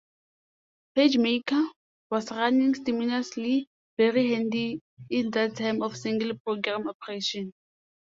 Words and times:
PageMaker, 0.95 1.63
was 2.09 2.31
running 2.31 2.73
simultaneously; 2.73 3.67
very 3.97 4.33
handy 4.33 4.81
in 5.11 5.29
that 5.29 5.55
time 5.55 5.83
of 5.83 5.95
single-program 5.95 6.89
operation. 6.89 7.53